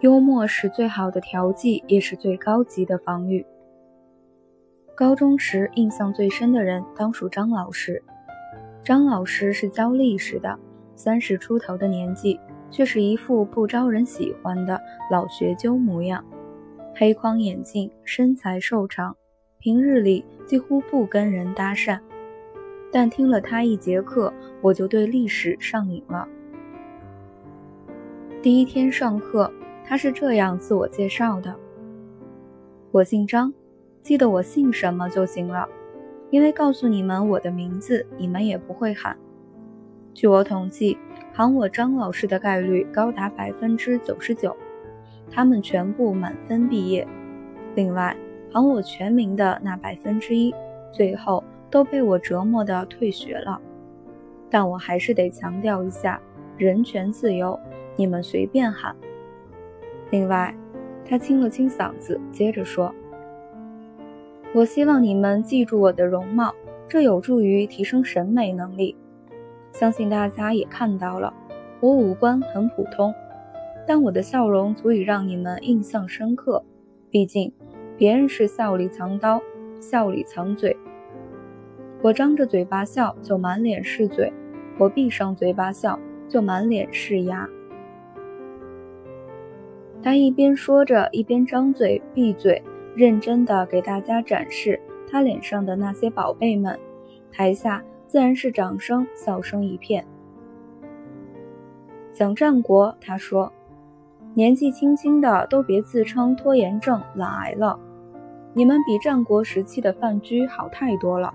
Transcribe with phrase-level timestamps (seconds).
[0.00, 3.44] 幽默是最好的调剂，也是最高级的防御。
[4.94, 8.00] 高中时印象最深的人当属张老师。
[8.84, 10.56] 张老师是教历史的，
[10.94, 12.38] 三十出头的年纪，
[12.70, 16.24] 却是一副不招人喜欢的老学究模样。
[16.94, 19.16] 黑框眼镜，身材瘦长，
[19.58, 21.98] 平日里几乎不跟人搭讪。
[22.92, 26.28] 但听了他一节课，我就对历史上瘾了。
[28.40, 29.52] 第一天上课。
[29.88, 31.56] 他是这样自我介绍的
[32.92, 33.50] ：“我姓张，
[34.02, 35.66] 记得我姓什么就行了。
[36.28, 39.16] 因为告诉你们我的名字，你们也不会喊。
[40.12, 40.98] 据我统计，
[41.32, 44.54] 喊我张老师的概率高达百分之九十九，
[45.30, 47.08] 他们全部满分毕业。
[47.74, 48.14] 另外，
[48.52, 50.54] 喊我全名的那百分之一，
[50.92, 53.58] 最后都被我折磨的退学了。
[54.50, 56.20] 但我还是得强调一下，
[56.58, 57.58] 人权自由，
[57.96, 58.94] 你们随便喊。”
[60.10, 60.54] 另外，
[61.04, 62.94] 他清了清嗓子，接着说
[64.54, 66.54] ：“我希望你们记住我的容貌，
[66.88, 68.96] 这有助于提升审美能力。
[69.72, 71.32] 相信大家也看到了，
[71.80, 73.14] 我五官很普通，
[73.86, 76.64] 但我的笑容足以让你们印象深刻。
[77.10, 77.52] 毕竟，
[77.96, 79.40] 别人是笑里藏刀，
[79.80, 80.74] 笑里藏嘴。
[82.00, 84.32] 我张着嘴巴笑，就满脸是嘴；
[84.78, 87.46] 我闭上嘴巴笑，就满脸是牙。”
[90.02, 92.62] 他一边说着，一边张嘴闭嘴，
[92.94, 96.78] 认真地给大家展示他脸上的那些宝贝们。
[97.30, 100.04] 台下自然是掌声、笑声一片。
[102.12, 103.52] 讲战国，他说
[104.34, 107.78] ：“年纪轻轻的都别自称拖延症、懒癌了，
[108.54, 111.34] 你们比战国时期的范雎好太多了。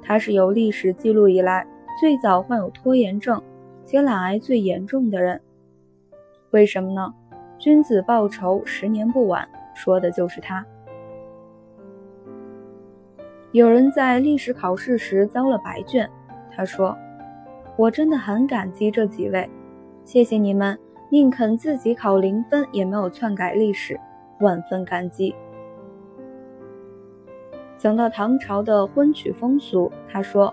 [0.00, 1.66] 他是有历史记录以来
[2.00, 3.40] 最早患有拖延症
[3.84, 5.40] 且懒癌最严重的人。
[6.50, 7.14] 为什么呢？”
[7.62, 10.66] 君子报仇，十年不晚，说的就是他。
[13.52, 16.10] 有人在历史考试时交了白卷，
[16.50, 16.98] 他说
[17.78, 19.48] ：“我真的很感激这几位，
[20.04, 20.76] 谢谢你们
[21.08, 23.96] 宁肯自己考零分也没有篡改历史，
[24.40, 25.32] 万分感激。”
[27.78, 30.52] 讲到唐朝的婚娶风俗，他说：“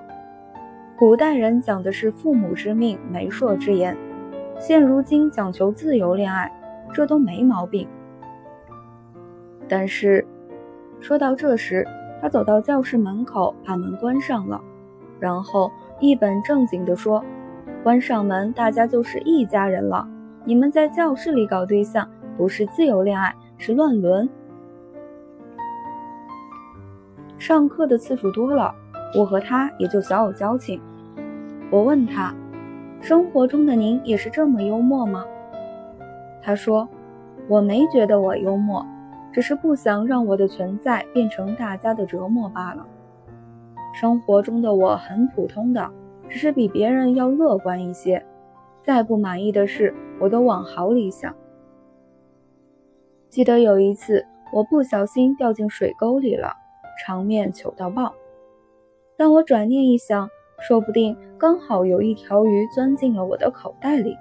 [0.95, 3.97] 古代人讲的是父母之命、媒妁之言，
[4.59, 6.51] 现如今讲求自由恋爱。”
[6.91, 7.87] 这都没毛病，
[9.67, 10.25] 但是
[10.99, 11.87] 说到这时，
[12.21, 14.59] 他走到教室门口，把门关上了，
[15.19, 17.23] 然后一本正经地说
[17.83, 20.07] ：“关上门，大家就是一家人了。
[20.43, 24.27] 你们在教室里搞对象，不是自由恋爱，是乱伦。”
[27.37, 28.73] 上课的次数多了，
[29.17, 30.81] 我和他也就小有交情。
[31.69, 32.33] 我问他
[32.99, 35.23] ：“生活中的您也是这么幽默吗？”
[36.41, 36.87] 他说
[37.47, 38.85] ：“我没觉得我幽默，
[39.31, 42.85] 只是不想让我的存在变成大家的折磨罢了。
[43.93, 45.89] 生活中的我很普通的，
[46.29, 48.25] 只是比别人要乐观一些。
[48.81, 51.35] 再不满意的事，我都往好里想。
[53.29, 56.53] 记得有一次，我不小心掉进水沟里了，
[57.03, 58.13] 场面糗到爆。
[59.17, 60.29] 但我转念一想，
[60.61, 64.15] 说不定刚好有一条鱼钻进了我的口袋里。”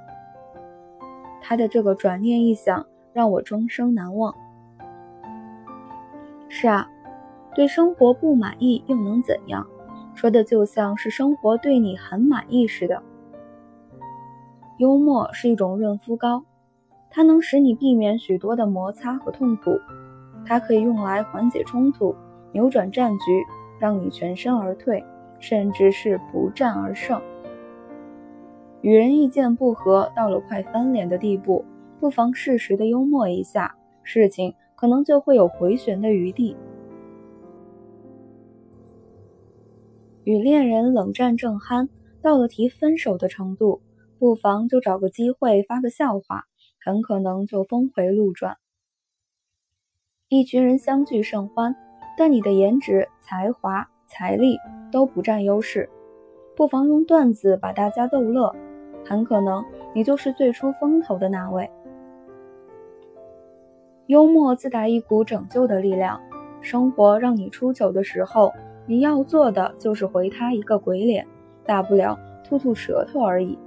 [1.48, 4.34] 他的这个转念一想，让我终生难忘。
[6.50, 6.86] 是啊，
[7.54, 9.66] 对生活不满意又能怎样？
[10.14, 13.02] 说的就像是生活对你很满意似的。
[14.76, 16.44] 幽默是一种润肤膏，
[17.08, 19.80] 它能使你避免许多的摩擦和痛苦。
[20.44, 22.14] 它可以用来缓解冲突，
[22.52, 23.24] 扭转战局，
[23.78, 25.02] 让你全身而退，
[25.38, 27.18] 甚至是不战而胜。
[28.80, 31.64] 与人意见不合，到了快翻脸的地步，
[31.98, 36.56] 不妨适时的幽默一下，事情可能就会有回旋的余地。
[40.22, 41.88] 与恋人冷战正酣，
[42.22, 43.80] 到了提分手的程度，
[44.18, 46.44] 不妨就找个机会发个笑话，
[46.84, 48.58] 很可能就峰回路转。
[50.28, 51.74] 一群人相聚甚欢，
[52.16, 54.56] 但你的颜值、才华、财力
[54.92, 55.88] 都不占优势，
[56.54, 58.54] 不妨用段子把大家逗乐。
[59.04, 59.64] 很可能
[59.94, 61.68] 你就是最出风头的那位。
[64.06, 66.20] 幽默自带一股拯救的力量，
[66.60, 68.52] 生活让你出糗的时候，
[68.86, 71.26] 你要做的就是回他一个鬼脸，
[71.64, 73.58] 大不了吐吐舌头而已。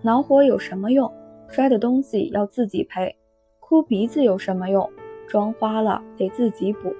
[0.00, 1.12] 恼火有什么用？
[1.48, 3.14] 摔的东西要自己赔。
[3.60, 4.90] 哭鼻子有什么用？
[5.26, 6.94] 妆花了得自己补。